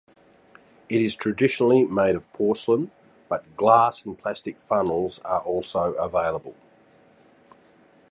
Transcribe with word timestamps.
It 0.89 0.99
is 0.99 1.13
traditionally 1.15 1.83
made 1.85 2.15
of 2.15 2.33
porcelain, 2.33 2.89
but 3.29 3.55
glass 3.55 4.03
and 4.03 4.17
plastic 4.17 4.59
funnels 4.59 5.19
are 5.23 5.41
also 5.41 5.93
available. 5.93 6.55